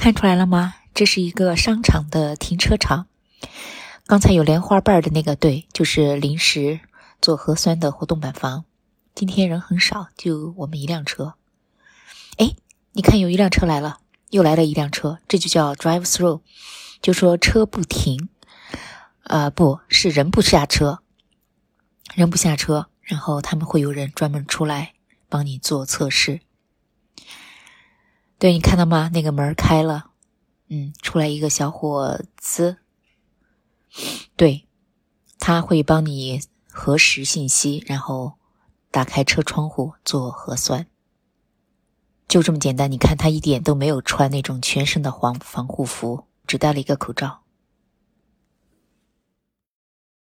[0.00, 0.76] 看出来了吗？
[0.94, 3.06] 这是一个商场的停车场。
[4.06, 6.80] 刚才有莲花瓣的那个，对，就是临时
[7.20, 8.64] 做核酸的活动板房。
[9.14, 11.34] 今天人很少，就我们一辆车。
[12.38, 12.54] 哎，
[12.92, 13.98] 你看有一辆车来了，
[14.30, 16.40] 又来了一辆车，这就叫 drive through，
[17.02, 18.30] 就说车不停。
[19.24, 21.00] 呃，不是人不下车，
[22.14, 24.94] 人不下车，然后他们会有人专门出来
[25.28, 26.40] 帮你做测试。
[28.40, 29.10] 对你看到吗？
[29.12, 30.12] 那个门开了，
[30.68, 32.78] 嗯，出来一个小伙子，
[34.34, 34.66] 对，
[35.38, 38.38] 他会帮你核实信息，然后
[38.90, 40.86] 打开车窗户做核酸，
[42.26, 42.90] 就这么简单。
[42.90, 47.42] 你看他一点都没有穿那种全身的防防护服，只戴了一个口罩。